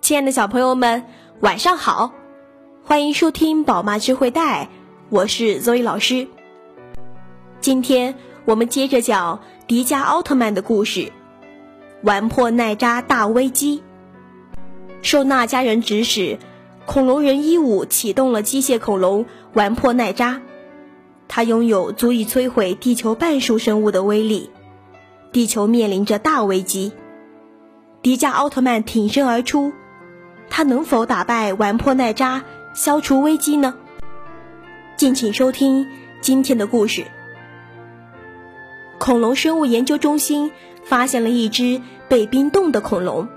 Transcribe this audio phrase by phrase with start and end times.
[0.00, 1.04] 亲爱的小朋友们，
[1.40, 2.12] 晚上好！
[2.84, 4.68] 欢迎收听宝妈智慧带，
[5.08, 6.26] 我是 Zoe 老师。
[7.60, 11.12] 今天我们接着讲迪迦奥特曼的故事——
[12.02, 13.82] 玩破奈扎大危机。
[15.00, 16.38] 受那家人指使，
[16.84, 20.42] 恐龙人一五启动了机械恐龙玩破奈扎。
[21.28, 24.50] 它拥有足以摧毁地球半数生物的威力，
[25.30, 26.92] 地球面临着大危机。
[28.02, 29.72] 迪迦奥特曼挺身而出，
[30.50, 32.42] 他能否打败顽破奈扎，
[32.74, 33.74] 消除危机呢？
[34.96, 35.86] 敬请收听
[36.20, 37.04] 今天的故事。
[38.98, 40.50] 恐龙生物研究中心
[40.82, 43.28] 发现了一只被冰冻的恐龙。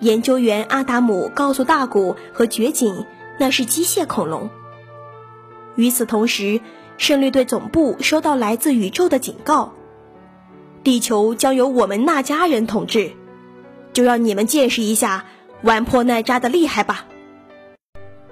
[0.00, 3.06] 研究员阿达姆告诉大古和绝景，
[3.38, 4.50] 那是机械恐龙。
[5.76, 6.60] 与此同时，
[6.96, 9.72] 胜利队总部收到来自宇宙的警告：
[10.82, 13.12] 地球将由我们那家人统治，
[13.98, 15.24] 就让你们见识一下
[15.60, 17.06] 玩破奈扎的厉害吧！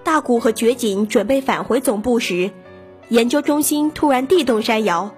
[0.04, 2.52] 大古和绝景准备返回总部时，
[3.08, 5.10] 研究中心突然地动山摇，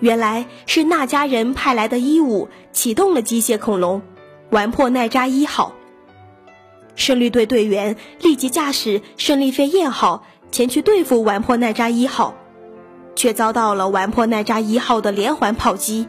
[0.00, 4.02] 原来是那家人派来的一五启动了机械恐龙。
[4.50, 5.74] 玩破奈扎一号，
[6.96, 12.34] 胜利队队员立即驾驶胜利飞燕号前去对付玩破奈扎一号，
[13.14, 16.08] 却遭到了玩破奈扎一号的连环炮击。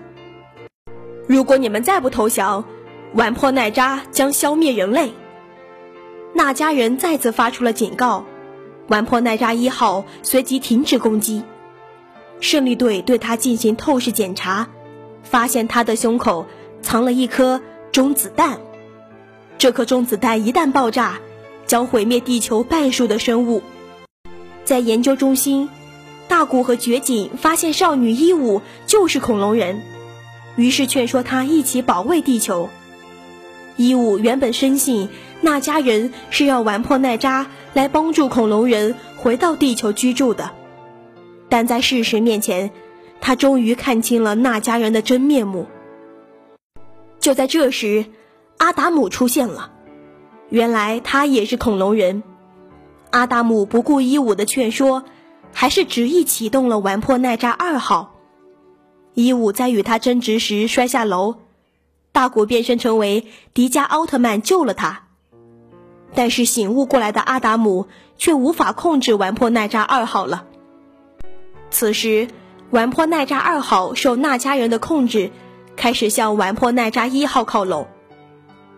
[1.27, 2.65] 如果你们再不投降，
[3.13, 5.11] 玩破奈扎将消灭人类。
[6.33, 8.25] 那家人再次发出了警告，
[8.87, 11.43] 玩破奈扎一号随即停止攻击。
[12.39, 14.69] 胜利队对他进行透视检查，
[15.23, 16.45] 发现他的胸口
[16.81, 17.61] 藏了一颗。
[17.91, 18.59] 中子弹，
[19.57, 21.19] 这颗中子弹一旦爆炸，
[21.65, 23.63] 将毁灭地球半数的生物。
[24.63, 25.69] 在研究中心，
[26.27, 29.81] 大古和绝景发现少女一五就是恐龙人，
[30.55, 32.69] 于是劝说她一起保卫地球。
[33.79, 35.07] 一五原本深信
[35.39, 40.51] 那家人是要玩破奈扎来帮助恐龙人回到地球居住的，
[41.47, 42.71] 但在事实面前，
[43.21, 45.65] 他终于看清了那家人的真面目。
[47.21, 48.07] 就在这时，
[48.57, 49.71] 阿达姆出现了。
[50.49, 52.21] 原来他也是恐龙人。
[53.11, 55.05] 阿达姆不顾一五的劝说，
[55.53, 58.13] 还是执意启动了玩破奈扎二号。
[59.13, 61.35] 一五在与他争执时摔下楼，
[62.11, 65.03] 大古变身成为迪迦奥特曼救了他。
[66.13, 67.87] 但是醒悟过来的阿达姆
[68.17, 70.45] 却无法控制完破奈扎二号了。
[71.69, 72.27] 此时，
[72.71, 75.31] 完破奈扎二号受那家人的控制。
[75.75, 77.87] 开始向完破奈扎一号靠拢。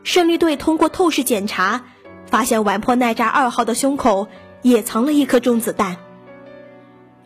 [0.03, 1.83] 胜利队通过透视检查，
[2.27, 4.27] 发现完破奈扎二号的胸口
[4.61, 5.97] 也藏了一颗中子弹。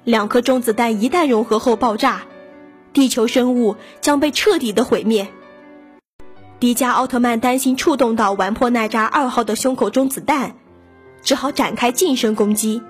[0.06, 2.22] 两颗中子弹一旦融合后爆炸，
[2.94, 5.28] 地球生物将被彻底的毁灭。
[6.58, 10.56] 迪迦奥特曼担心触动到玩破奈扎二号的胸口中子弹，
[11.22, 12.82] 只好展开近身攻击。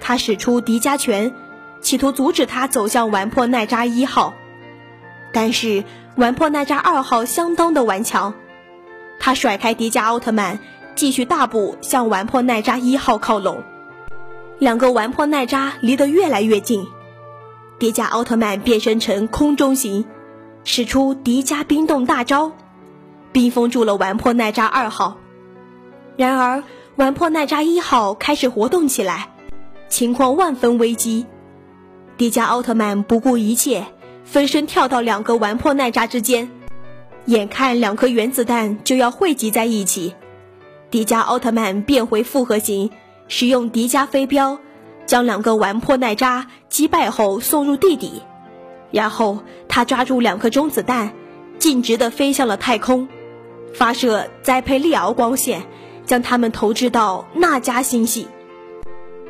[0.00, 1.34] 他使出迪迦拳，
[1.80, 4.32] 企图阻止他走向玩破奈扎一号。
[5.32, 5.82] 但是
[6.16, 8.34] 玩破奈扎二号相当的顽强，
[9.18, 10.60] 他甩开迪迦奥特曼，
[10.94, 13.64] 继续大步向玩破奈扎一号靠拢。
[14.60, 16.86] 两个玩破奈扎离得越来越近，
[17.80, 20.06] 迪迦奥特曼变身成空中型，
[20.62, 22.52] 使出迪迦冰冻大招，
[23.38, 25.16] 冰封住了完破奈扎二号。
[26.16, 26.64] 然而
[26.96, 29.28] 完破奈扎一号开始活动起来，
[29.88, 31.24] 情况万分危机。
[32.16, 33.86] 迪迦奥特曼不顾一切。
[34.24, 36.50] 分身跳到两个完破奈扎之间，
[37.26, 40.16] 眼看两颗原子弹就要汇集在一起，
[40.90, 42.90] 迪迦奥特曼变回复合型，
[43.28, 44.58] 使用迪迦飞镖，
[45.06, 48.20] 将两个完破奈扎击败后送入地底，
[48.90, 49.38] 然后
[49.68, 51.12] 他抓住两颗中子弹，
[51.58, 53.08] 径直的飞向了太空，
[53.74, 55.62] 发射栽培利奥光线，
[56.04, 58.28] 将它们投掷到那迦星系。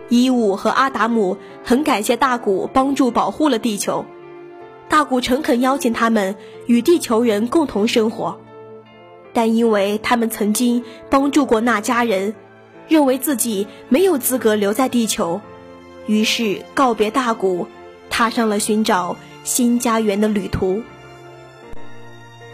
[0.08, 4.04] 伊武和阿达姆很感谢大古帮助保护了地球。
[4.88, 6.34] 大古诚恳邀请他们
[6.66, 8.40] 与地球人共同生活，
[9.34, 12.34] 但因为他们曾经帮助过那家人，
[12.88, 15.42] 认为自己没有资格留在地球，
[16.06, 17.66] 于是告别大古，
[18.08, 19.14] 踏上了寻找
[19.44, 20.82] 新家园的旅途。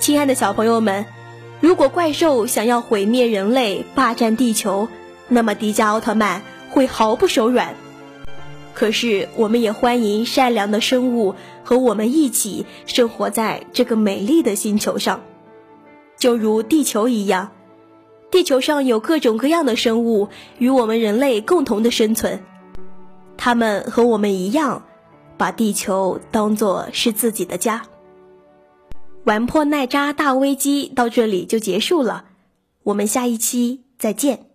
[0.00, 1.06] 亲爱的小朋友们，
[1.64, 4.86] 如果怪兽想要毁灭人类、霸占地球，
[5.28, 7.74] 那么迪迦奥特曼会毫不手软。
[8.74, 11.34] 可是，我们也欢迎善良的生物
[11.64, 15.22] 和我们一起生活在这个美丽的星球上，
[16.18, 17.52] 就如地球一样。
[18.30, 20.28] 地球上有各种各样的生物
[20.58, 22.40] 与我们人类共同的生存，
[23.38, 24.84] 他们和我们一样，
[25.38, 27.86] 把地球当作是自己的家。
[29.24, 32.26] 玩破奈扎大危机到这里就结束了，
[32.84, 34.53] 我们下一期再见。